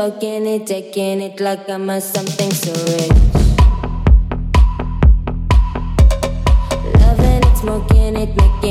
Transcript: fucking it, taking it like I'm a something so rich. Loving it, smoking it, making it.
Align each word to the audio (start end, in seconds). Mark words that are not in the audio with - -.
fucking 0.00 0.46
it, 0.46 0.66
taking 0.66 1.20
it 1.20 1.38
like 1.40 1.68
I'm 1.68 1.90
a 1.90 2.00
something 2.00 2.50
so 2.52 2.72
rich. 2.72 3.10
Loving 7.00 7.42
it, 7.48 7.56
smoking 7.58 8.16
it, 8.16 8.34
making 8.34 8.64
it. 8.64 8.69